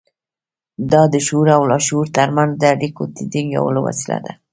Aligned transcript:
دا 0.91 1.01
د 1.13 1.15
شعور 1.25 1.47
او 1.57 1.63
لاشعور 1.71 2.05
ترمنځ 2.17 2.51
د 2.57 2.63
اړيکو 2.73 3.03
د 3.15 3.17
ټينګولو 3.31 3.79
وسيله 3.87 4.17
ده. 4.25 4.33